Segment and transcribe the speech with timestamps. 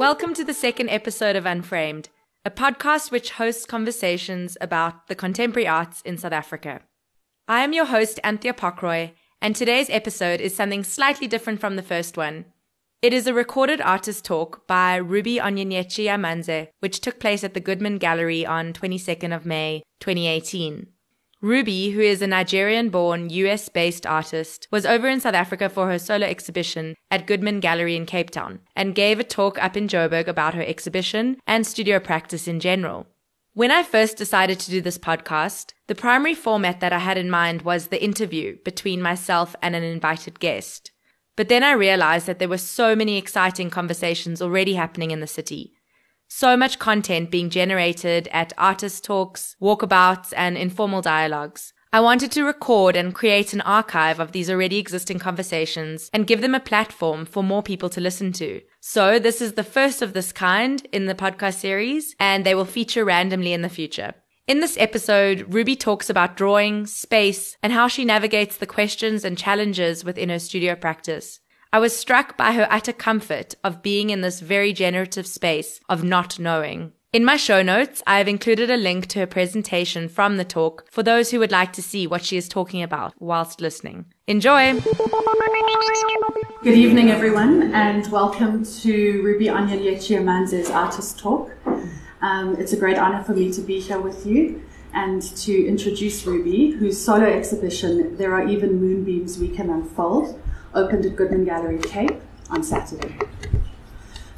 [0.00, 2.08] Welcome to the second episode of Unframed,
[2.42, 6.80] a podcast which hosts conversations about the contemporary arts in South Africa.
[7.46, 11.82] I am your host, Anthea Pokroy, and today's episode is something slightly different from the
[11.82, 12.46] first one.
[13.02, 17.60] It is a recorded artist talk by Ruby Onyinyechi Amanze, which took place at the
[17.60, 20.86] Goodman Gallery on 22nd of May 2018.
[21.42, 25.88] Ruby, who is a Nigerian born US based artist, was over in South Africa for
[25.88, 29.88] her solo exhibition at Goodman Gallery in Cape Town and gave a talk up in
[29.88, 33.06] Joburg about her exhibition and studio practice in general.
[33.54, 37.30] When I first decided to do this podcast, the primary format that I had in
[37.30, 40.92] mind was the interview between myself and an invited guest.
[41.36, 45.26] But then I realized that there were so many exciting conversations already happening in the
[45.26, 45.72] city
[46.30, 51.72] so much content being generated at artist talks, walkabouts, and informal dialogues.
[51.92, 56.40] I wanted to record and create an archive of these already existing conversations and give
[56.40, 58.60] them a platform for more people to listen to.
[58.78, 62.64] So this is the first of this kind in the podcast series, and they will
[62.64, 64.14] feature randomly in the future.
[64.46, 69.36] In this episode, Ruby talks about drawing, space, and how she navigates the questions and
[69.36, 71.40] challenges within her studio practice.
[71.72, 76.02] I was struck by her utter comfort of being in this very generative space of
[76.02, 76.94] not knowing.
[77.12, 80.84] In my show notes, I have included a link to her presentation from the talk
[80.90, 84.06] for those who would like to see what she is talking about whilst listening.
[84.26, 84.80] Enjoy!
[86.64, 91.52] Good evening, everyone, and welcome to Ruby Onyinyechi Amanze's Artist Talk.
[92.20, 94.60] Um, it's a great honor for me to be here with you
[94.92, 100.39] and to introduce Ruby, whose solo exhibition, There Are Even Moonbeams We Can Unfold,
[100.74, 103.14] opened at Goodman Gallery Cape on Saturday.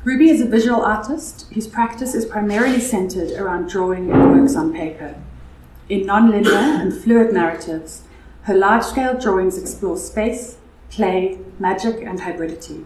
[0.04, 4.72] Ruby is a visual artist whose practice is primarily centered around drawing and works on
[4.72, 5.14] paper.
[5.88, 8.02] In nonlinear and fluid narratives,
[8.42, 10.56] her large scale drawings explore space,
[10.90, 12.84] play, magic, and hybridity.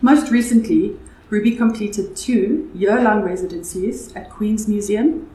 [0.00, 0.98] Most recently,
[1.28, 5.28] Ruby completed two year long residencies at Queen's Museum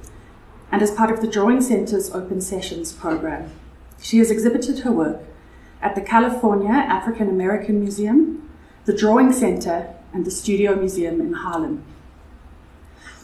[0.71, 3.51] and as part of the Drawing Center's Open Sessions program.
[4.01, 5.19] She has exhibited her work
[5.81, 8.49] at the California African American Museum,
[8.85, 11.83] the Drawing Center, and the Studio Museum in Harlem.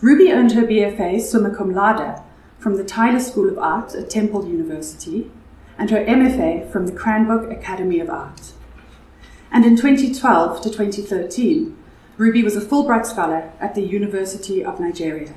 [0.02, 2.22] Ruby earned her BFA summa cum laude
[2.60, 5.32] from the Tyler School of Art at Temple University
[5.78, 8.54] and her MFA from the Cranbrook Academy of Art.
[9.52, 11.78] And in 2012 to 2013,
[12.18, 15.34] Ruby was a Fulbright Scholar at the University of Nigeria.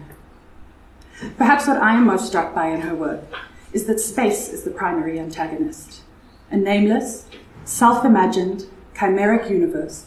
[1.37, 3.25] Perhaps what I am most struck by in her work
[3.73, 6.03] is that space is the primary antagonist
[6.51, 7.27] a nameless,
[7.65, 10.07] self imagined, chimeric universe,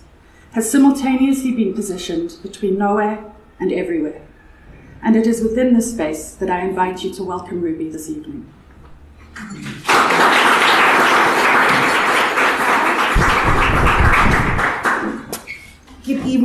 [0.54, 3.24] has simultaneously been positioned between nowhere
[3.60, 4.22] and everywhere.
[5.04, 8.52] And it is within this space that I invite you to welcome Ruby this evening.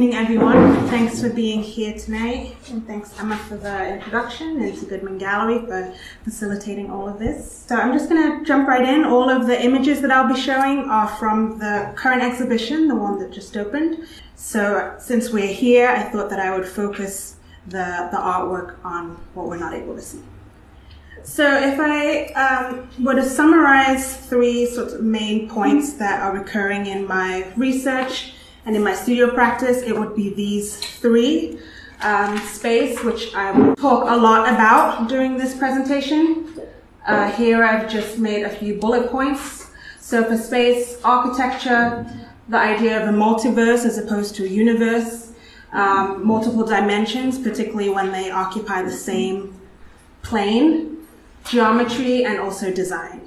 [0.06, 0.87] Evening, everyone.
[0.87, 5.67] Thanks for being here tonight, and thanks Emma for the introduction, and to Goodman Gallery
[5.67, 7.65] for facilitating all of this.
[7.67, 9.05] So I'm just going to jump right in.
[9.05, 13.19] All of the images that I'll be showing are from the current exhibition, the one
[13.19, 14.06] that just opened.
[14.37, 19.49] So since we're here, I thought that I would focus the, the artwork on what
[19.49, 20.22] we're not able to see.
[21.25, 26.87] So if I um, were to summarize three sort of main points that are recurring
[26.87, 28.34] in my research,
[28.66, 31.59] and in my studio practice, it would be these three.
[32.03, 36.60] Um, space, which I will talk a lot about during this presentation.
[37.06, 39.71] Uh, here I've just made a few bullet points.
[39.99, 42.06] So for space, architecture,
[42.50, 45.33] the idea of a multiverse as opposed to a universe,
[45.72, 49.59] um, multiple dimensions, particularly when they occupy the same
[50.22, 50.98] plane,
[51.44, 53.22] geometry, and also design.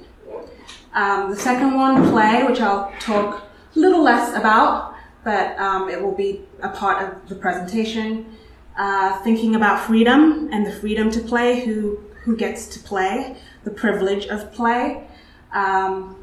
[0.94, 3.42] Um, the second one, play, which I'll talk
[3.74, 4.89] a little less about,
[5.24, 8.36] but um, it will be a part of the presentation.
[8.78, 13.70] Uh, thinking about freedom and the freedom to play, who who gets to play, the
[13.70, 15.06] privilege of play,
[15.52, 16.16] um,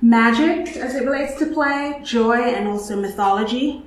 [0.00, 3.82] magic as it relates to play, joy, and also mythology.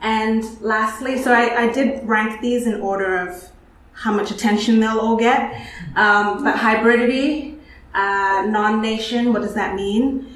[0.00, 3.50] And lastly, so I, I did rank these in order of
[3.92, 5.54] how much attention they'll all get.
[5.96, 7.58] Um, but hybridity,
[7.94, 10.32] uh, non-nation, what does that mean?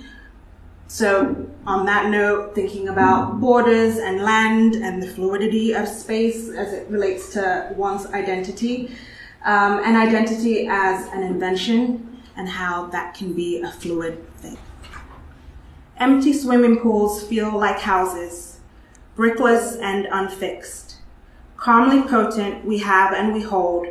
[0.88, 6.72] So on that note, thinking about borders and land and the fluidity of space as
[6.72, 8.90] it relates to one's identity,
[9.44, 14.56] um, and identity as an invention and how that can be a fluid thing.
[15.98, 18.60] Empty swimming pools feel like houses,
[19.16, 20.96] brickless and unfixed.
[21.56, 23.86] Calmly potent, we have and we hold,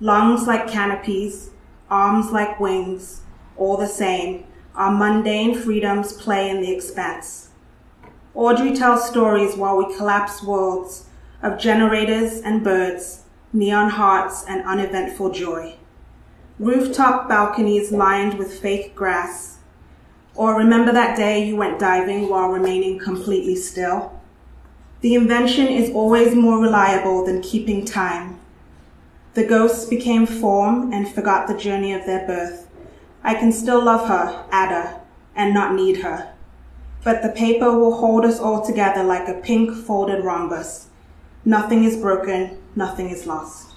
[0.00, 1.50] lungs like canopies,
[1.90, 3.20] arms like wings,
[3.58, 7.50] all the same, our mundane freedoms play in the expanse.
[8.34, 11.06] Audre tells stories while we collapse worlds,
[11.42, 15.74] of generators and birds, neon hearts and uneventful joy.
[16.58, 19.58] Rooftop balconies lined with fake grass.
[20.34, 24.20] Or remember that day you went diving while remaining completely still?
[25.00, 28.38] The invention is always more reliable than keeping time.
[29.32, 32.68] The ghosts became form and forgot the journey of their birth.
[33.22, 35.00] I can still love her, Ada,
[35.34, 36.32] and not need her.
[37.04, 40.88] But the paper will hold us all together like a pink folded rhombus.
[41.44, 43.70] Nothing is broken, nothing is lost.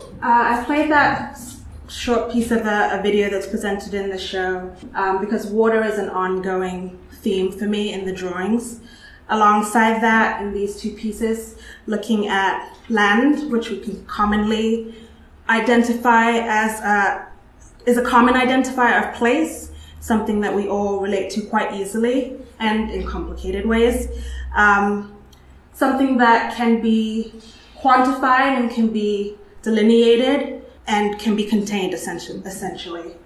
[0.00, 1.38] Uh, I played that
[1.88, 5.98] short piece of a, a, video that's presented in the show um, because water is
[5.98, 8.80] an ongoing theme for me in the drawings.
[9.30, 11.56] Alongside that, in these two pieces,
[11.86, 14.94] looking at land, which we can commonly
[15.48, 17.27] identify as a,
[17.88, 19.70] is a common identifier of place,
[20.00, 24.08] something that we all relate to quite easily and in complicated ways.
[24.54, 25.16] Um,
[25.72, 27.32] something that can be
[27.78, 33.16] quantified and can be delineated and can be contained essentially.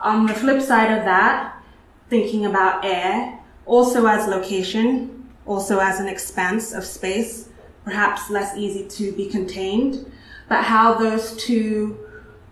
[0.00, 1.60] On the flip side of that,
[2.08, 7.48] thinking about air also as location, also as an expanse of space,
[7.84, 10.10] perhaps less easy to be contained,
[10.48, 12.05] but how those two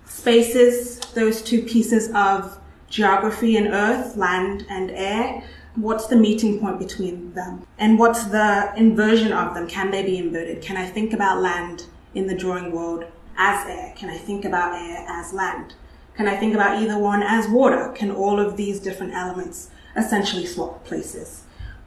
[0.06, 2.58] spaces, those two pieces of
[2.88, 5.42] geography and earth, land and air,
[5.76, 7.66] what's the meeting point between them?
[7.78, 9.66] And what's the inversion of them?
[9.68, 10.62] Can they be inverted?
[10.62, 13.04] Can I think about land in the drawing world
[13.36, 13.92] as air?
[13.96, 15.74] Can I think about air as land?
[16.16, 17.88] Can I think about either one as water?
[17.94, 21.42] Can all of these different elements essentially swap places?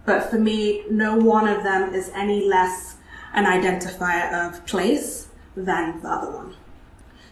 [0.06, 2.96] But for me, no one of them is any less
[3.34, 6.56] an identifier of place than the other one.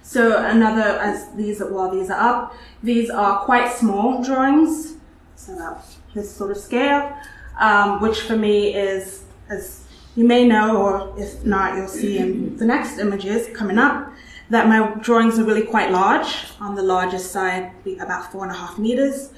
[0.06, 4.98] So another, as these, while these are up, these are quite small drawings,
[5.36, 7.12] so about this sort of scale,
[7.60, 9.84] um, which for me is, as
[10.16, 14.14] you may know, or if not, you'll see in the next images coming up,
[14.52, 18.56] that my drawings are really quite large, on the largest side, about four and a
[18.56, 19.32] half meters.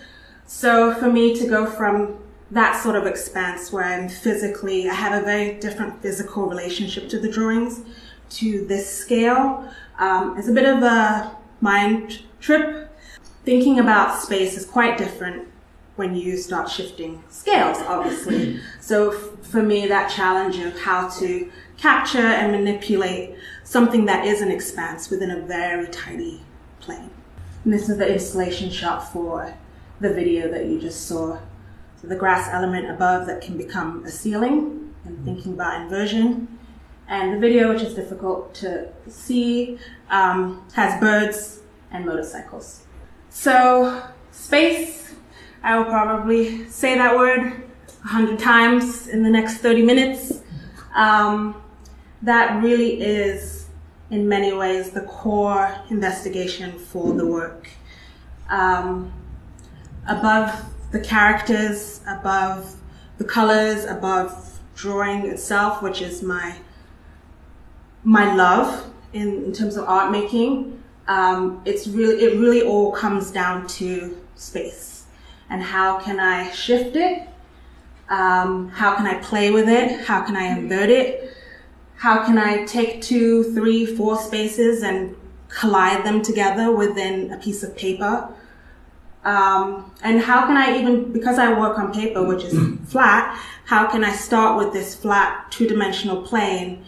[0.47, 2.19] So for me to go from
[2.51, 7.19] that sort of expanse where I'm physically, I have a very different physical relationship to
[7.19, 7.79] the drawings,
[8.29, 12.89] to this scale, um, is a bit of a mind trip.
[13.43, 15.47] Thinking about space is quite different
[15.95, 18.59] when you start shifting scales, obviously.
[18.79, 24.51] So for me, that challenge of how to capture and manipulate something that is an
[24.51, 26.41] expanse within a very tiny
[26.79, 27.09] plane.
[27.63, 29.53] And this is the installation shot for
[29.99, 31.39] the video that you just saw.
[32.01, 36.56] So the grass element above that can become a ceiling and thinking about inversion.
[37.07, 41.61] And the video, which is difficult to see, um, has birds
[41.91, 42.83] and motorcycles.
[43.29, 45.15] So space,
[45.63, 47.63] I will probably say that word
[48.03, 50.41] a hundred times in the next 30 minutes.
[50.95, 51.61] Um,
[52.21, 53.67] that really is,
[54.09, 57.69] in many ways, the core investigation for the work.
[58.49, 59.13] Um,
[60.07, 62.75] above the characters, above
[63.17, 66.55] the colors, above drawing itself, which is my
[68.07, 70.81] my love in, in terms of art making.
[71.09, 75.05] Um, it's really it really all comes down to space
[75.49, 77.27] and how can I shift it?
[78.09, 80.05] Um, how can I play with it?
[80.05, 81.33] How can I invert it?
[81.95, 85.15] How can I take two, three, four spaces and
[85.49, 88.29] collide them together within a piece of paper?
[89.25, 92.57] Um, and how can I even, because I work on paper, which is
[92.89, 96.85] flat, how can I start with this flat two dimensional plane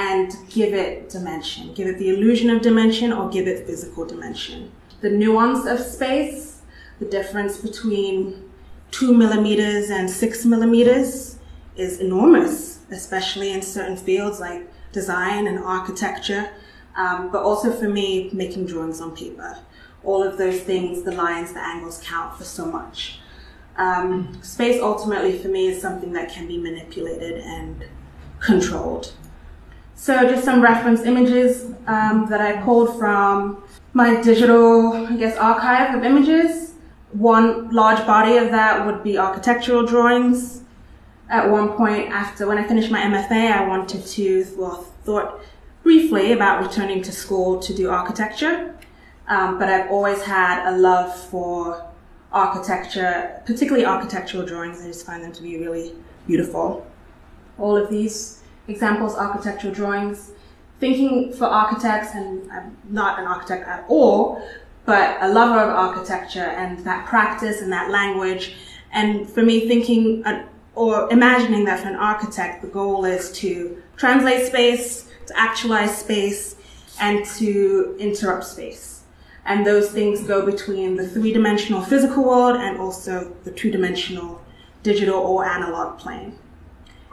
[0.00, 4.72] and give it dimension, give it the illusion of dimension or give it physical dimension.
[5.02, 6.62] The nuance of space,
[7.00, 8.50] the difference between
[8.90, 11.38] two millimeters and six millimeters
[11.76, 16.50] is enormous, especially in certain fields like design and architecture,
[16.96, 19.58] um, but also for me, making drawings on paper.
[20.02, 23.20] All of those things, the lines, the angles count for so much.
[23.76, 27.84] Um, space ultimately for me is something that can be manipulated and
[28.40, 29.12] controlled.
[30.00, 35.94] So just some reference images um, that I pulled from my digital, I guess, archive
[35.94, 36.72] of images.
[37.12, 40.62] One large body of that would be architectural drawings.
[41.28, 45.38] At one point after, when I finished my MFA, I wanted to, well, thought
[45.82, 48.74] briefly about returning to school to do architecture.
[49.28, 51.86] Um, but I've always had a love for
[52.32, 54.80] architecture, particularly architectural drawings.
[54.80, 55.94] I just find them to be really
[56.26, 56.86] beautiful.
[57.58, 58.39] All of these
[58.70, 60.32] examples, architectural drawings,
[60.78, 64.42] thinking for architects, and I'm not an architect at all,
[64.86, 68.54] but a lover of architecture and that practice and that language.
[68.92, 73.82] And for me, thinking uh, or imagining that for an architect, the goal is to
[73.96, 76.56] translate space, to actualize space,
[77.00, 79.02] and to interrupt space.
[79.44, 84.40] And those things go between the three dimensional physical world and also the two dimensional
[84.82, 86.38] digital or analog plane.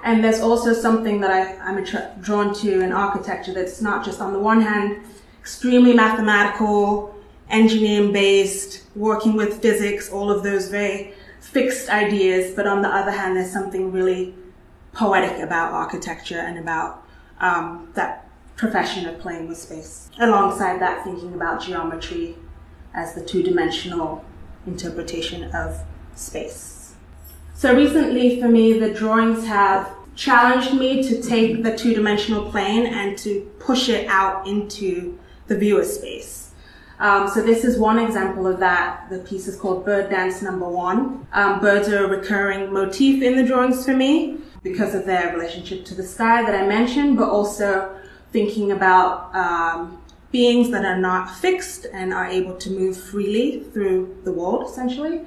[0.04, 1.84] And there's also something that I, am
[2.22, 5.04] drawn to in architecture that's not just on the one hand
[5.40, 7.16] extremely mathematical,
[7.50, 13.12] engineering based, working with physics, all of those very fixed ideas, but on the other
[13.12, 14.36] hand, there's something really
[14.92, 17.04] poetic about architecture and about
[17.40, 18.28] um, that
[18.58, 20.10] profession of playing with space.
[20.20, 22.36] Alongside that, thinking about geometry
[22.94, 24.26] as the two dimensional
[24.66, 25.80] interpretation of
[26.16, 26.77] space.
[27.58, 32.86] So recently for me, the drawings have challenged me to take the two dimensional plane
[32.86, 36.52] and to push it out into the viewer space.
[37.00, 39.10] Um, so this is one example of that.
[39.10, 41.26] The piece is called Bird Dance Number One.
[41.34, 45.84] Um, birds are a recurring motif in the drawings for me because of their relationship
[45.86, 48.00] to the sky that I mentioned, but also
[48.32, 50.00] thinking about um,
[50.32, 55.22] beings that are not fixed and are able to move freely through the world, essentially.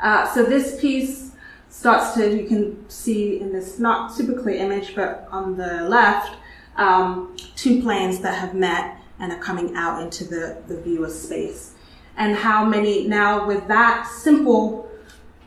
[0.00, 1.31] Uh, so this piece
[1.72, 6.36] starts to, you can see in this not super clear image, but on the left,
[6.76, 11.72] um, two planes that have met and are coming out into the, the viewer space.
[12.16, 14.90] And how many, now with that simple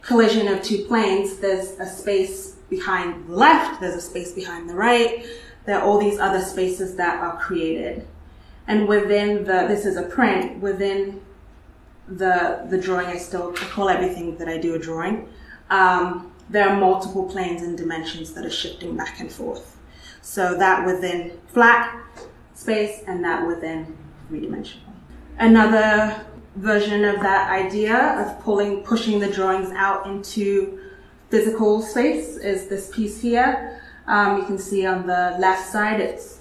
[0.02, 4.74] collision of two planes, there's a space behind the left, there's a space behind the
[4.74, 5.28] right,
[5.66, 8.08] there are all these other spaces that are created.
[8.68, 11.22] And within the, this is a print, within
[12.08, 15.30] the, the drawing, I still I call everything that I do a drawing.
[15.70, 19.78] Um, there are multiple planes and dimensions that are shifting back and forth.
[20.22, 22.02] So that within flat
[22.54, 24.94] space and that within three dimensional.
[25.38, 30.80] Another version of that idea of pulling, pushing the drawings out into
[31.30, 33.82] physical space is this piece here.
[34.08, 36.40] Um, you can see on the left side, it's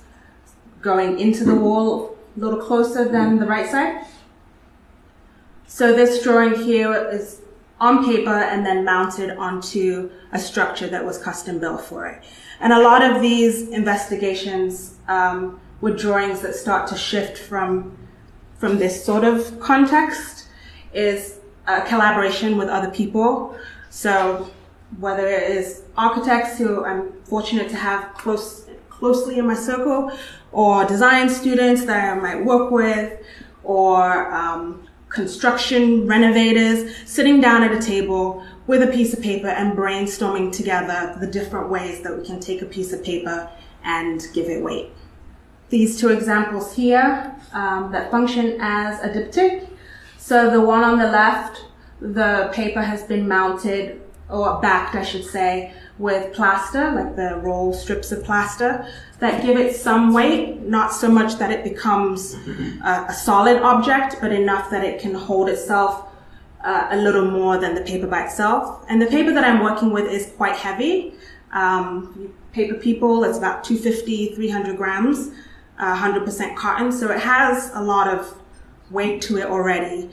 [0.83, 4.05] going into the wall a little closer than the right side.
[5.67, 7.41] So this drawing here is
[7.85, 12.25] on paper and then mounted onto a structure that was custom built for it.
[12.61, 17.69] And a lot of these investigations um, with drawings that start to shift from
[18.59, 20.49] from this sort of context
[20.95, 23.55] is a collaboration with other people.
[23.91, 24.49] So
[24.99, 30.01] whether it is architects who I'm fortunate to have close closely in my circle,
[30.53, 33.09] or design students that I might work with,
[33.65, 34.84] or um,
[35.15, 41.17] construction renovators sitting down at a table with a piece of paper and brainstorming together
[41.21, 43.49] the different ways that we can take a piece of paper
[43.85, 44.91] and give it weight
[45.75, 49.69] these two examples here um, that function as a diptych.
[50.19, 51.65] So the one on the left,
[52.01, 57.73] the paper has been mounted or backed, I should say, with plaster, like the roll
[57.73, 58.87] strips of plaster
[59.21, 62.35] that give it some weight, not so much that it becomes
[62.85, 66.09] a, a solid object, but enough that it can hold itself
[66.65, 68.85] uh, a little more than the paper by itself.
[68.89, 71.15] And the paper that I'm working with is quite heavy.
[71.53, 75.31] Um, paper people, it's about 250, 300 grams.
[75.79, 78.39] 100% cotton, so it has a lot of
[78.91, 80.11] weight to it already.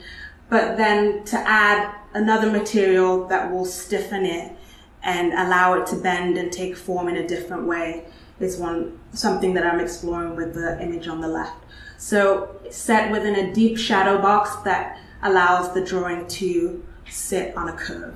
[0.50, 4.56] But then to add another material that will stiffen it
[5.04, 8.06] and allow it to bend and take form in a different way
[8.40, 11.64] is one something that I'm exploring with the image on the left.
[11.98, 17.74] So set within a deep shadow box that allows the drawing to sit on a
[17.74, 18.16] curve.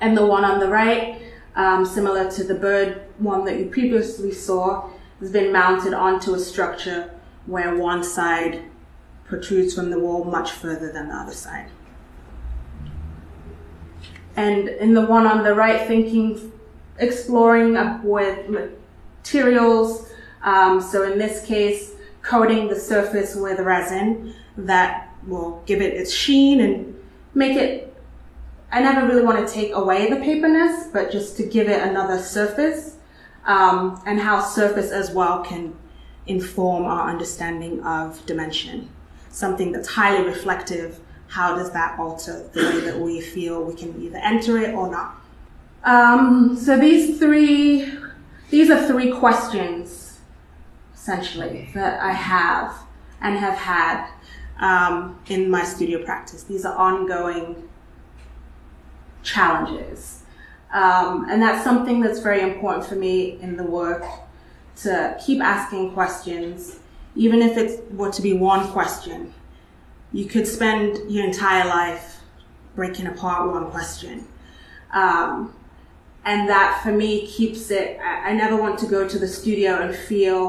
[0.00, 1.22] And the one on the right,
[1.54, 4.90] um, similar to the bird one that you previously saw,
[5.20, 7.10] has been mounted onto a structure
[7.46, 8.64] where one side
[9.24, 11.70] protrudes from the wall much further than the other side.
[14.36, 16.52] And in the one on the right, thinking,
[16.98, 17.74] exploring
[18.04, 20.10] with materials.
[20.42, 26.12] Um, so in this case, coating the surface with resin that will give it its
[26.12, 26.94] sheen and
[27.34, 27.94] make it.
[28.70, 32.18] I never really want to take away the paperness, but just to give it another
[32.18, 32.96] surface
[33.44, 35.74] um, and how surface as well can
[36.26, 38.88] inform our understanding of dimension.
[39.30, 41.00] Something that's highly reflective,
[41.36, 44.90] how does that alter the way that we feel we can either enter it or
[44.90, 45.20] not?
[45.84, 47.92] Um, so these three,
[48.50, 50.18] these are three questions,
[50.94, 52.74] essentially, that I have
[53.20, 54.08] and have had
[54.58, 56.42] um, in my studio practice.
[56.44, 57.68] These are ongoing
[59.22, 60.22] challenges
[60.72, 64.04] um, and that's something that's very important for me in the work
[64.76, 66.80] to keep asking questions,
[67.14, 69.32] even if it were to be one question.
[70.18, 72.06] You could spend your entire life
[72.74, 74.14] breaking apart one question.
[75.02, 75.32] Um,
[76.32, 79.70] And that for me keeps it, I, I never want to go to the studio
[79.82, 80.40] and feel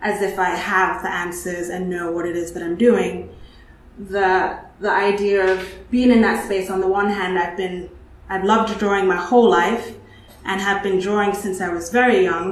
[0.00, 3.14] as if I have the answers and know what it is that I'm doing.
[4.16, 5.58] The, the idea of
[5.90, 7.90] being in that space, on the one hand, I've been,
[8.32, 9.86] I've loved drawing my whole life
[10.44, 12.48] and have been drawing since I was very young.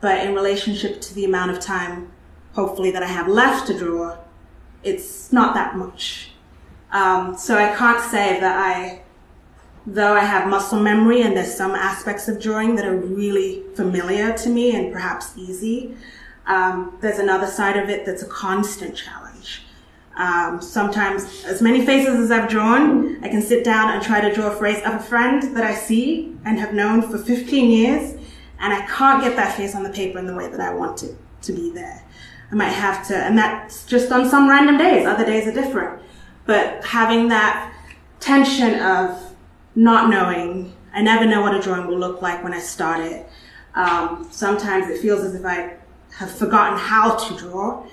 [0.00, 2.10] But in relationship to the amount of time,
[2.54, 4.16] hopefully, that I have left to draw,
[4.82, 6.30] it's not that much.
[6.92, 9.02] Um, so I can't say that I,
[9.86, 14.32] though I have muscle memory and there's some aspects of drawing that are really familiar
[14.38, 15.96] to me and perhaps easy,
[16.46, 19.62] um, there's another side of it that's a constant challenge.
[20.16, 24.34] Um, sometimes, as many faces as I've drawn, I can sit down and try to
[24.34, 28.14] draw a face of a friend that I see and have known for 15 years,
[28.58, 31.04] and I can't get that face on the paper in the way that I want
[31.04, 32.02] it to be there.
[32.50, 35.06] I might have to, and that's just on some random days.
[35.06, 36.02] Other days are different.
[36.46, 37.72] But having that
[38.18, 39.36] tension of
[39.76, 43.28] not knowing, I never know what a drawing will look like when I start it.
[43.74, 45.76] Um, sometimes it feels as if I
[46.16, 47.86] have forgotten how to draw.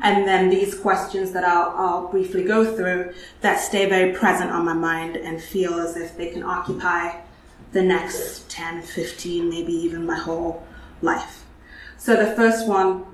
[0.00, 4.64] And then these questions that I'll, I'll briefly go through that stay very present on
[4.64, 7.20] my mind and feel as if they can occupy
[7.72, 10.66] the next 10, 15, maybe even my whole
[11.02, 11.44] life.
[11.98, 13.04] So the first one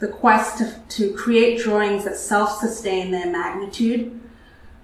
[0.00, 4.18] the quest to, to create drawings that self-sustain their magnitude.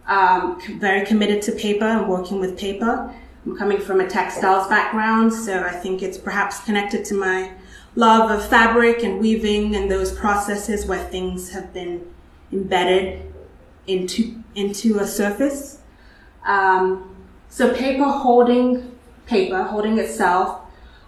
[0.07, 3.13] Um, very committed to paper and working with paper.
[3.45, 7.53] I'm coming from a textiles background, so I think it's perhaps connected to my
[7.97, 12.07] love of fabric and weaving and those processes where things have been
[12.53, 13.33] embedded
[13.87, 15.81] into into a surface.
[16.47, 17.17] Um,
[17.49, 18.97] so paper holding
[19.27, 20.61] paper, holding itself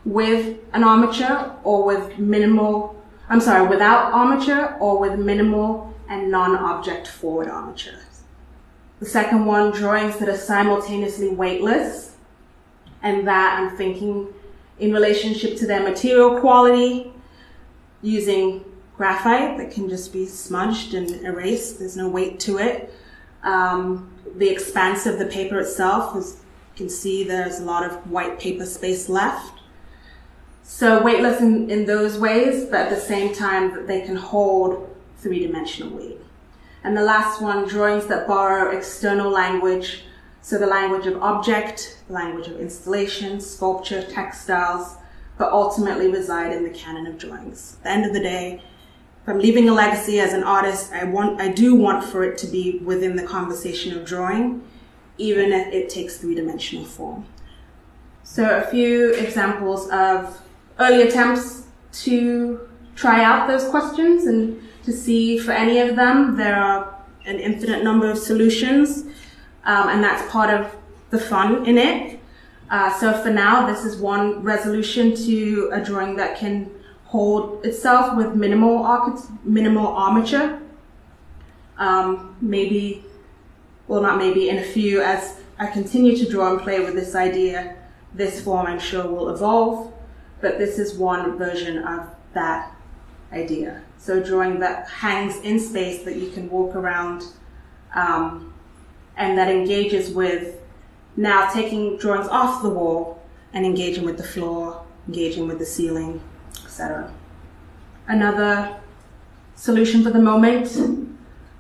[0.05, 2.98] with an armature or with minimal
[3.29, 8.01] I'm sorry, without armature or with minimal and non-object forward armature.
[9.01, 12.17] The second one, drawings that are simultaneously weightless,
[13.03, 14.29] and that I'm thinking
[14.79, 17.13] in relationship to their material quality,
[18.03, 18.65] using
[18.97, 21.79] graphite that can just be smudged and erased.
[21.79, 22.93] There's no weight to it.
[23.43, 26.39] Um, the expanse of the paper itself, as
[26.75, 29.58] you can see, there's a lot of white paper space left.
[30.71, 34.95] So weightless in, in those ways, but at the same time that they can hold
[35.17, 36.19] three-dimensional weight.
[36.85, 40.05] And the last one, drawings that borrow external language,
[40.43, 44.97] so the language of object, the language of installation, sculpture, textiles,
[45.39, 47.79] but ultimately reside in the canon of drawings.
[47.79, 48.63] At the end of the day,
[49.23, 52.37] if I'm leaving a legacy as an artist, I want, I do want for it
[52.39, 54.63] to be within the conversation of drawing,
[55.17, 57.25] even if it takes three-dimensional form.
[58.23, 60.39] So a few examples of
[60.79, 66.57] early attempts to try out those questions and to see for any of them there
[66.57, 66.95] are
[67.27, 69.05] an infinite number of solutions
[69.65, 70.75] um, and that's part of
[71.11, 72.19] the fun in it.
[72.71, 76.71] Uh, so for now this is one resolution to a drawing that can
[77.05, 78.85] hold itself with minimal
[79.45, 80.61] minimal armature.
[81.79, 83.05] Um, maybe
[83.87, 87.15] well not maybe in a few as I continue to draw and play with this
[87.15, 87.77] idea
[88.15, 89.93] this form I'm sure will evolve
[90.41, 92.75] but this is one version of that
[93.33, 93.83] idea.
[93.99, 97.25] So drawing that hangs in space that you can walk around
[97.95, 98.55] um,
[99.17, 100.61] and that engages with
[101.17, 103.23] now taking drawings off the wall
[103.53, 106.21] and engaging with the floor, engaging with the ceiling,
[106.65, 107.13] etc.
[108.07, 108.79] Another
[109.57, 110.69] solution for the moment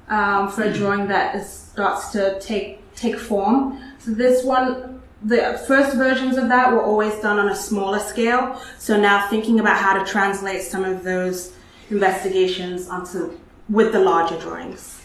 [0.08, 3.80] um, for a drawing that is, starts to take take form.
[3.98, 8.60] So this one the first versions of that were always done on a smaller scale.
[8.78, 11.52] So now thinking about how to translate some of those
[11.90, 15.00] investigations onto with the larger drawings.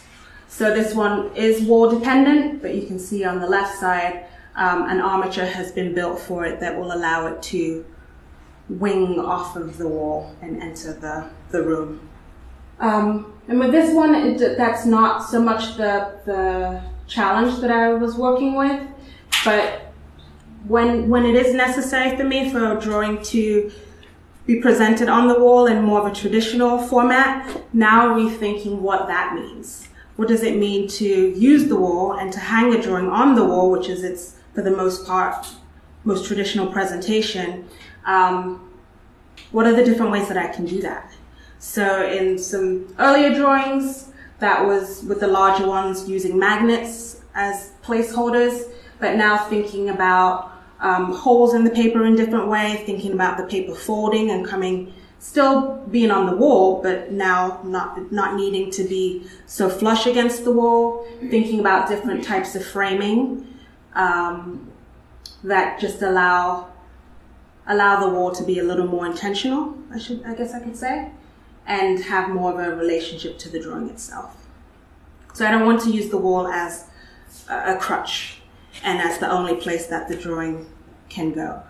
[0.48, 4.88] So this one is wall dependent, but you can see on the left side, um,
[4.88, 7.84] an armature has been built for it that will allow it to
[8.68, 12.08] wing off of the wall and enter the, the room.
[12.78, 17.92] Um, and with this one, it, that's not so much the, the challenge that I
[17.92, 18.80] was working with,
[19.44, 19.83] but
[20.66, 23.70] when when it is necessary for me for a drawing to
[24.46, 29.34] be presented on the wall in more of a traditional format, now rethinking what that
[29.34, 29.88] means.
[30.16, 33.44] What does it mean to use the wall and to hang a drawing on the
[33.44, 35.46] wall, which is its, for the most part,
[36.04, 37.66] most traditional presentation?
[38.04, 38.70] Um,
[39.50, 41.10] what are the different ways that I can do that?
[41.58, 48.70] So in some earlier drawings, that was with the larger ones using magnets as placeholders,
[49.00, 50.53] but now thinking about
[50.84, 54.92] um, holes in the paper in different ways, thinking about the paper folding and coming,
[55.18, 60.44] still being on the wall, but now not, not needing to be so flush against
[60.44, 63.46] the wall, thinking about different types of framing
[63.94, 64.70] um,
[65.42, 66.68] that just allow
[67.66, 70.76] allow the wall to be a little more intentional, I should, I guess I could
[70.76, 71.10] say,
[71.66, 74.46] and have more of a relationship to the drawing itself.
[75.32, 76.84] So I don't want to use the wall as
[77.48, 78.42] a, a crutch
[78.82, 80.66] and as the only place that the drawing
[81.14, 81.62] can go.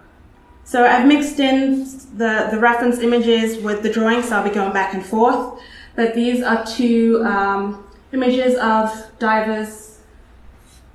[0.65, 1.85] So I've mixed in
[2.17, 5.61] the, the reference images with the drawing, so I'll be going back and forth.
[5.95, 9.99] But these are two um, images of divers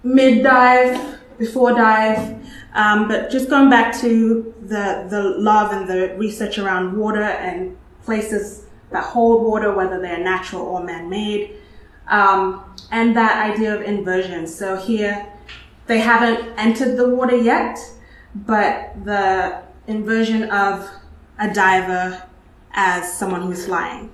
[0.04, 2.38] mid dive, before dive,
[2.74, 7.78] um, but just going back to the, the love and the research around water and
[8.04, 11.56] places that hold water, whether they're natural or man-made,
[12.08, 14.48] um, and that idea of inversion.
[14.48, 15.32] So here,
[15.88, 17.78] they haven't entered the water yet,
[18.36, 20.90] but the inversion of
[21.40, 22.24] a diver
[22.74, 24.12] as someone who's flying,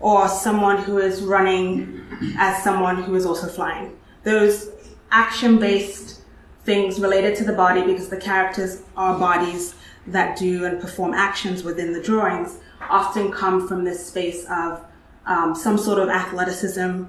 [0.00, 2.02] or someone who is running
[2.38, 3.96] as someone who is also flying.
[4.22, 4.70] Those
[5.10, 6.22] action-based
[6.64, 9.74] things related to the body because the characters are bodies
[10.06, 14.84] that do and perform actions within the drawings often come from this space of
[15.26, 17.04] um, some sort of athleticism,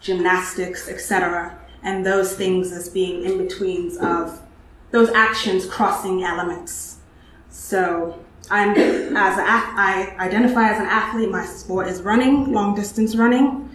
[0.00, 4.40] gymnastics, etc., and those things as being in betweens of
[4.90, 6.98] those actions crossing elements.
[7.50, 8.70] So I'm
[9.16, 11.30] as a, I identify as an athlete.
[11.30, 13.68] My sport is running, long distance running.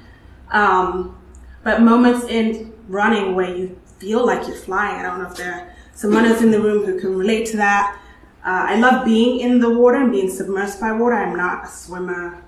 [0.51, 1.17] Um,
[1.63, 4.99] but moments in running where you feel like you're flying.
[4.99, 7.57] I don't know if there are some runners in the room who can relate to
[7.57, 7.99] that.
[8.45, 11.15] Uh, I love being in the water and being submersed by water.
[11.15, 12.43] I'm not a swimmer.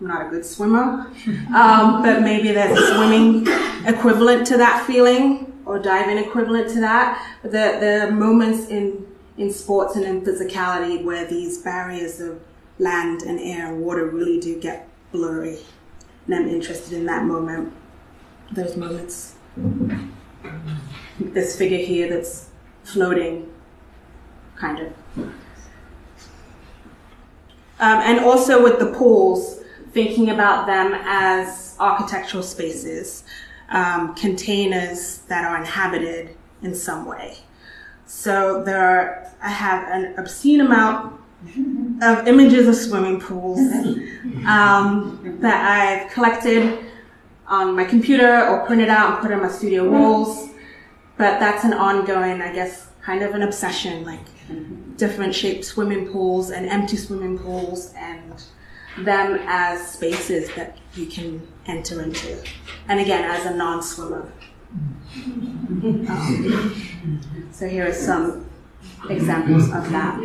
[0.00, 1.10] I'm not a good swimmer.
[1.54, 3.46] Um, but maybe there's a swimming
[3.86, 7.24] equivalent to that feeling or diving equivalent to that.
[7.42, 7.78] But the,
[8.08, 9.06] the moments in,
[9.38, 12.40] in sports and in physicality where these barriers of
[12.80, 15.58] land and air and water really do get blurry.
[16.26, 17.72] And I'm interested in that moment,
[18.50, 19.36] those moments.
[21.20, 22.48] This figure here that's
[22.82, 23.48] floating,
[24.56, 24.92] kind of.
[27.78, 29.60] Um, and also with the pools,
[29.92, 33.22] thinking about them as architectural spaces,
[33.70, 37.38] um, containers that are inhabited in some way.
[38.06, 41.20] So there are, I have an obscene amount
[42.02, 43.60] of images of swimming pools
[44.46, 46.86] um, that I've collected
[47.46, 50.50] on my computer or printed out and put on my studio walls.
[51.16, 54.26] But that's an ongoing, I guess, kind of an obsession, like
[54.96, 58.42] different shaped swimming pools and empty swimming pools and
[58.98, 62.42] them as spaces that you can enter into.
[62.88, 64.32] And again, as a non-swimmer.
[65.82, 68.48] Um, so here are some
[69.08, 70.18] examples of that.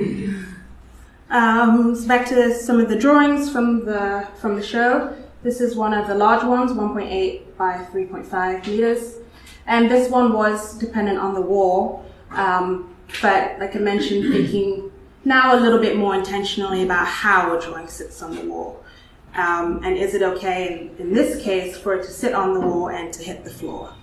[1.29, 5.15] Um, so back to some of the drawings from the from the show.
[5.43, 9.15] This is one of the large ones, 1.8 by 3.5 meters.
[9.67, 12.05] And this one was dependent on the wall.
[12.31, 14.91] Um, but like I mentioned, thinking
[15.23, 18.83] now a little bit more intentionally about how a drawing sits on the wall.
[19.35, 22.61] Um, and is it okay in, in, this case for it to sit on the
[22.61, 23.93] wall and to hit the floor?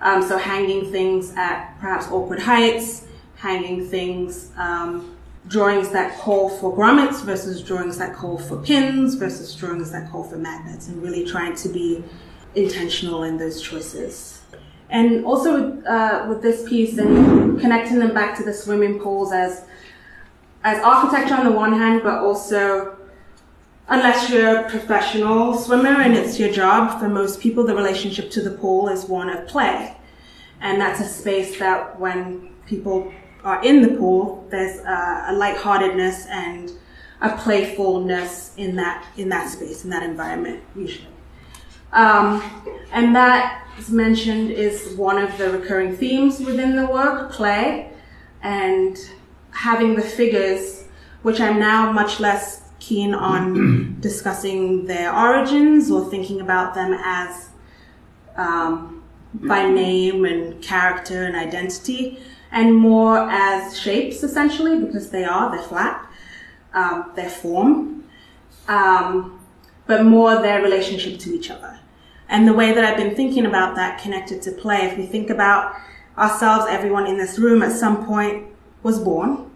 [0.00, 5.14] Um, so hanging things at perhaps awkward heights, hanging things um,
[5.48, 10.24] drawings that call for grommets versus drawings that call for pins versus drawings that call
[10.24, 12.02] for magnets and really trying to be
[12.54, 14.42] intentional in those choices.
[14.88, 19.32] And also with, uh, with this piece and connecting them back to the swimming pools
[19.32, 19.64] as,
[20.64, 22.96] as architecture on the one hand, but also
[23.90, 28.40] unless you're a professional swimmer and it's your job, for most people, the relationship to
[28.40, 29.96] the pool is one of play.
[30.60, 36.26] And that's a space that when people are in the pool, there's a, a lightheartedness
[36.26, 36.72] and
[37.20, 41.08] a playfulness in that in that space, in that environment, usually.
[41.92, 42.42] Um,
[42.92, 47.90] and that, as mentioned, is one of the recurring themes within the work, play,
[48.42, 48.96] and
[49.50, 50.84] having the figures,
[51.22, 57.50] which I'm now much less keen on discussing their origins or thinking about them as
[58.36, 59.02] um,
[59.34, 62.18] by name and character and identity
[62.50, 66.10] and more as shapes essentially because they are, they're flat,
[66.74, 68.04] um, their form,
[68.66, 69.38] um,
[69.86, 71.78] but more their relationship to each other.
[72.28, 75.30] And the way that I've been thinking about that connected to play, if we think
[75.30, 75.74] about
[76.16, 78.46] ourselves, everyone in this room at some point
[78.82, 79.50] was born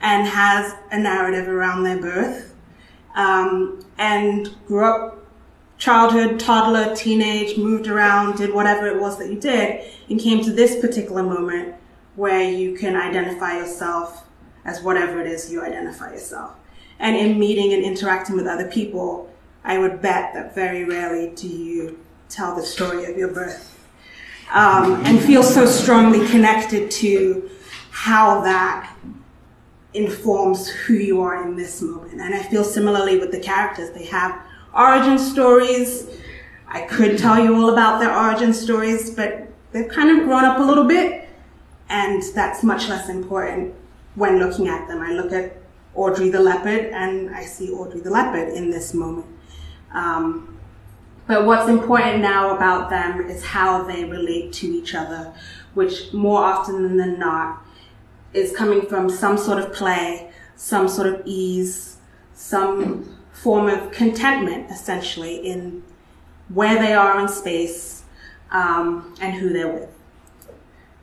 [0.00, 2.51] and has a narrative around their birth
[3.14, 5.18] um, and grew up
[5.78, 10.52] childhood, toddler, teenage, moved around, did whatever it was that you did, and came to
[10.52, 11.74] this particular moment
[12.14, 14.24] where you can identify yourself
[14.64, 16.54] as whatever it is you identify yourself.
[16.98, 19.28] And in meeting and interacting with other people,
[19.64, 21.98] I would bet that very rarely do you
[22.28, 23.72] tell the story of your birth
[24.52, 27.50] um, and feel so strongly connected to
[27.90, 28.94] how that
[29.94, 32.20] informs who you are in this moment.
[32.20, 33.90] And I feel similarly with the characters.
[33.90, 34.40] They have
[34.74, 36.08] origin stories.
[36.66, 40.58] I could tell you all about their origin stories, but they've kind of grown up
[40.58, 41.28] a little bit,
[41.88, 43.74] and that's much less important
[44.14, 45.02] when looking at them.
[45.02, 45.58] I look at
[45.94, 49.26] Audre the leopard, and I see Audre the leopard in this moment.
[49.92, 50.58] Um,
[51.26, 55.34] but what's important now about them is how they relate to each other,
[55.74, 57.62] which more often than not
[58.32, 61.98] is coming from some sort of play, some sort of ease,
[62.34, 65.82] some form of contentment, essentially, in
[66.48, 68.04] where they are in space
[68.50, 69.88] um, and who they're with.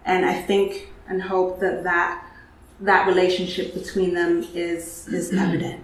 [0.06, 2.26] And I think and hope that that,
[2.82, 5.84] that relationship between them is, is evident.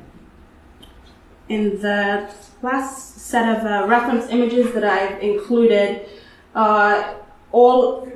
[1.50, 6.08] In the last set of uh, reference images that I've included,
[6.54, 7.16] uh,
[7.52, 8.08] all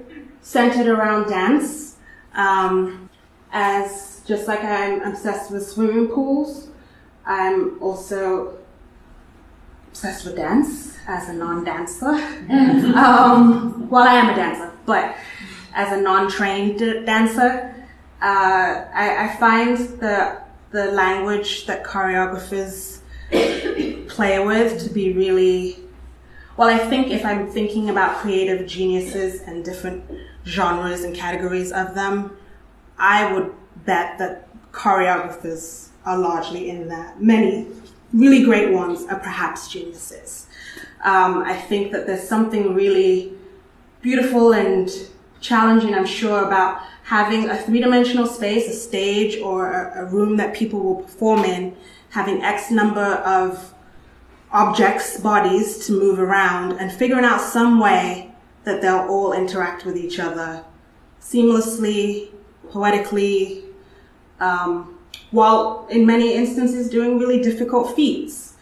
[0.41, 1.97] centered around dance.
[2.33, 3.08] Um,
[3.51, 6.69] as just like I'm obsessed with swimming pools,
[7.25, 8.57] I'm also
[9.87, 12.05] obsessed with dance as a non-dancer.
[12.95, 15.15] um, well, I am a dancer, but
[15.73, 17.75] as a non-trained dancer,
[18.21, 22.99] uh, I, I, find the the language that choreographers
[24.09, 25.79] play with to be really
[26.57, 26.67] well.
[26.67, 30.03] I think if I'm thinking about creative geniuses and different
[30.45, 32.37] genres and categories of them,
[32.99, 33.53] I would
[33.85, 37.13] bet that choreographers are largely in there.
[37.17, 37.67] Many
[38.13, 40.47] really great ones are perhaps geniuses.
[41.03, 43.33] Um, I think that there's something really
[44.01, 44.89] beautiful and
[45.39, 50.37] challenging, I'm sure, about having a three dimensional space, a stage, or a, a, room
[50.37, 51.75] that people will perform in,
[52.09, 53.73] having X number of
[54.51, 58.31] objects, bodies to move around, and figuring out some way
[58.63, 60.63] that they'll all interact with each other
[61.21, 62.29] seamlessly,
[62.71, 63.63] poetically,
[64.39, 64.97] um,
[65.31, 68.55] while in many instances doing really difficult feats.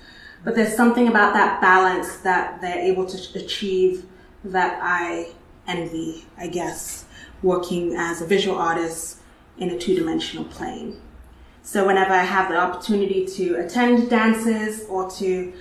[0.43, 4.05] But there's something about that balance that they're able to achieve
[4.43, 5.31] that I
[5.67, 7.05] envy, I guess,
[7.43, 9.19] working as a visual artist
[9.57, 11.01] in a two dimensional plane.
[11.63, 15.53] So whenever I have the opportunity to attend dances or to,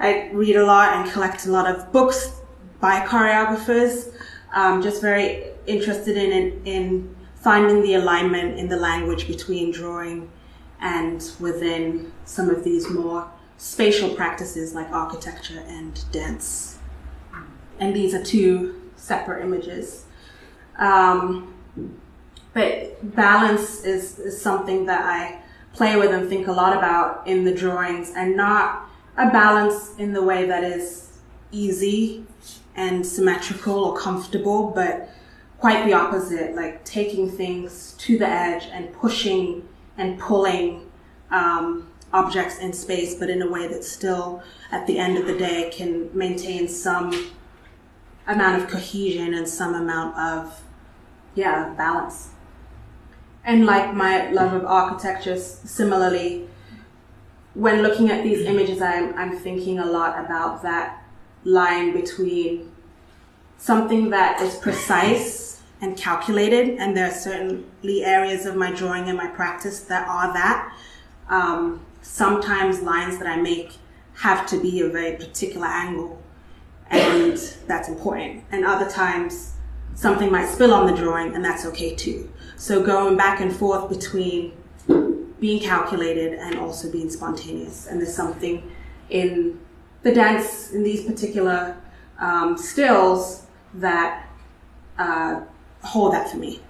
[0.00, 2.40] I read a lot and collect a lot of books
[2.80, 4.12] by choreographers.
[4.52, 10.30] I'm just very interested in, in, in finding the alignment in the language between drawing
[10.80, 16.78] and within some of these more spatial practices like architecture and dance.
[17.78, 20.04] And these are two separate images.
[20.78, 21.54] Um,
[22.52, 27.44] but balance is, is something that I play with and think a lot about in
[27.44, 31.18] the drawings, and not a balance in the way that is
[31.50, 32.26] easy
[32.76, 35.08] and symmetrical or comfortable, but
[35.62, 40.90] quite the opposite, like taking things to the edge and pushing and pulling
[41.30, 45.38] um, objects in space, but in a way that still, at the end of the
[45.38, 47.30] day, can maintain some
[48.26, 50.64] amount of cohesion and some amount of,
[51.36, 52.30] yeah, balance.
[53.44, 56.48] And like my love of architecture, similarly,
[57.54, 61.04] when looking at these images, I'm, I'm thinking a lot about that
[61.44, 62.72] line between
[63.58, 65.51] something that is precise
[65.82, 70.32] and calculated, and there are certainly areas of my drawing and my practice that are
[70.32, 70.72] that.
[71.28, 73.72] Um, sometimes lines that I make
[74.14, 76.22] have to be a very particular angle,
[76.88, 78.44] and that's important.
[78.52, 79.54] And other times,
[79.94, 82.32] something might spill on the drawing, and that's okay too.
[82.56, 84.52] So going back and forth between
[85.40, 88.70] being calculated and also being spontaneous, and there's something
[89.10, 89.58] in
[90.02, 91.76] the dance in these particular
[92.20, 94.28] um, stills that
[94.98, 95.40] uh,
[95.82, 96.60] hold that for me.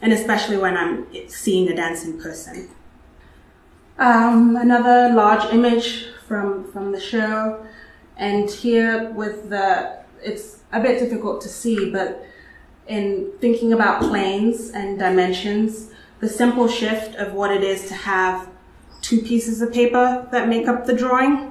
[0.00, 2.68] And especially when I'm seeing a dancing person.
[3.98, 7.64] Um, another large image from, from the show.
[8.16, 12.24] And here with the, it's a bit difficult to see, but
[12.86, 18.48] in thinking about planes and dimensions, the simple shift of what it is to have
[19.02, 21.50] two pieces of paper that make up the drawing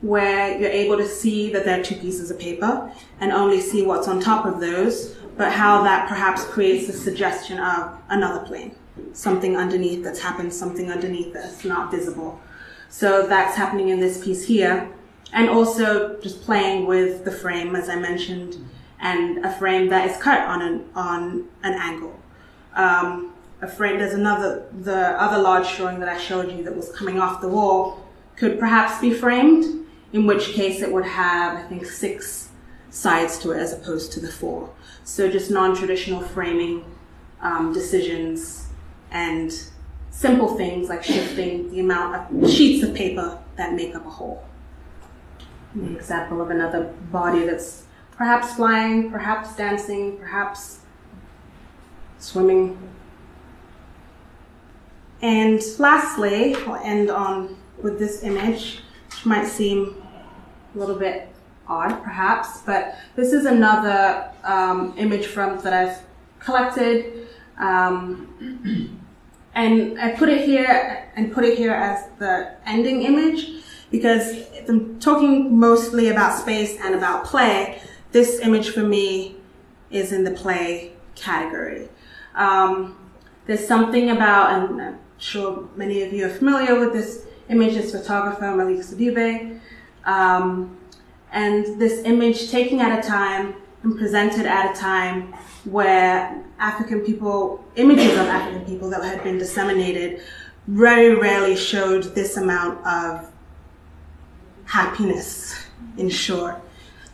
[0.00, 3.84] where you're able to see that there are two pieces of paper and only see
[3.84, 8.74] what's on top of those, but how that perhaps creates a suggestion of another plane,
[9.12, 12.40] something underneath that's happened, something underneath that's not visible.
[12.88, 14.92] So that's happening in this piece here.
[15.32, 18.56] And also just playing with the frame, as I mentioned,
[19.00, 22.20] and a frame that is cut on an, on an angle.
[22.74, 26.90] Um, a frame, there's another, the other large drawing that I showed you that was
[26.92, 28.04] coming off the wall
[28.36, 32.50] could perhaps be framed in which case it would have, I think, six
[32.90, 34.68] sides to it as opposed to the four.
[35.04, 36.84] So just non-traditional framing
[37.40, 38.68] um, decisions
[39.10, 39.52] and
[40.10, 44.44] simple things like shifting the amount of sheets of paper that make up a whole.
[45.74, 50.80] An example of another body that's perhaps flying, perhaps dancing, perhaps
[52.18, 52.78] swimming.
[55.22, 60.02] And lastly, I'll end on with this image, which might seem
[60.74, 61.31] a little bit
[61.72, 65.98] odd, perhaps, but this is another um, image from that I've
[66.38, 68.98] collected, um,
[69.54, 72.34] and I put it here and put it here as the
[72.66, 73.40] ending image
[73.90, 74.24] because
[74.68, 77.80] I'm talking mostly about space and about play.
[78.10, 79.36] This image for me
[79.90, 81.88] is in the play category.
[82.34, 82.98] Um,
[83.46, 87.92] there's something about, and I'm sure many of you are familiar with this image, this
[87.92, 89.60] photographer, Malik Sidibé.
[90.04, 90.78] Um,
[91.32, 97.64] and this image taken at a time and presented at a time where African people,
[97.76, 100.20] images of African people that had been disseminated,
[100.68, 103.30] very rarely showed this amount of
[104.66, 105.56] happiness,
[105.96, 106.56] in short,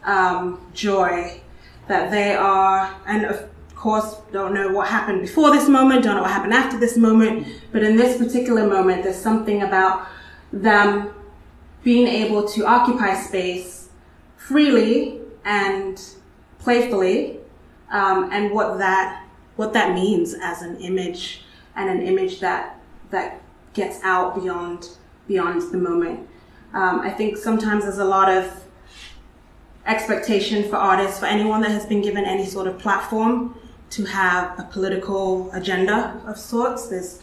[0.05, 1.41] um, joy,
[1.87, 6.23] that they are, and of course, don't know what happened before this moment, don't know
[6.23, 10.07] what happened after this moment, but in this particular moment, there's something about
[10.53, 11.15] them
[11.83, 13.78] being able to occupy space
[14.49, 16.03] freely and
[16.59, 17.39] playfully,
[17.91, 19.25] um, and what that
[19.57, 21.43] what that means as an image
[21.77, 22.81] and an image that
[23.11, 23.43] that
[23.75, 24.89] gets out beyond
[25.27, 26.27] beyond the moment.
[26.73, 28.65] Um, I think sometimes there's a lot of
[29.87, 33.55] expectation for artists, for anyone that has been given any sort of platform,
[33.91, 36.89] to have a political agenda of sorts.
[36.89, 37.23] There's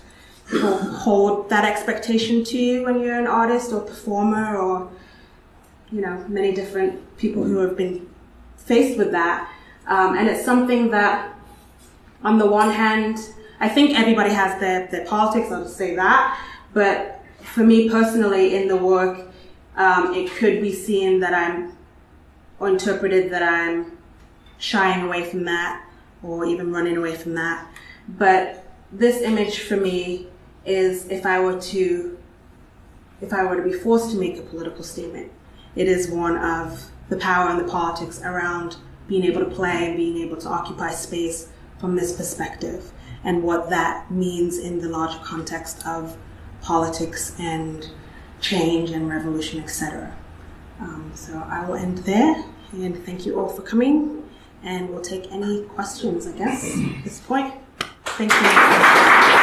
[0.50, 4.90] people hold that expectation to you when you're an artist or performer or
[5.95, 8.08] you know many different people who have been
[8.58, 9.49] faced with that.
[9.88, 11.34] Um, and it's something that
[12.23, 13.19] on the one hand
[13.60, 16.39] i think everybody has their, their politics i'll just say that.
[16.73, 19.27] But for me personally in the work
[19.77, 21.77] um, it could be seen that i'm
[22.60, 23.97] or interpreted that i'm
[24.58, 25.86] shying away from that
[26.23, 27.67] or even running away from that.
[28.08, 30.27] But this image for me
[30.65, 32.17] is if I were to
[33.21, 35.31] if I were to be forced to make a political statement,
[35.76, 39.98] it is one of the power and the politics around being able to play and
[39.98, 42.92] being able to occupy space from this perspective
[43.24, 46.18] and what that means in the larger context of
[46.62, 47.90] politics and
[48.42, 50.16] change and revolution, etc.
[50.80, 54.24] Um, so I will end there and thank you all for coming
[54.64, 57.54] and we'll take any questions, I guess, at this point.
[58.06, 59.35] Thank you.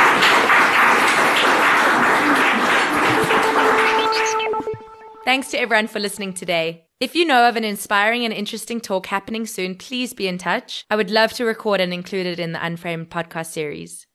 [5.24, 6.87] Thanks to everyone for listening today.
[6.98, 10.85] If you know of an inspiring and interesting talk happening soon, please be in touch.
[10.90, 14.06] I would love to record and include it in the Unframed podcast series.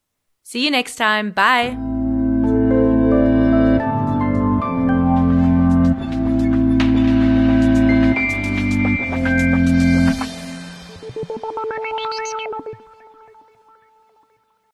[0.43, 1.31] See you next time.
[1.31, 1.96] Bye.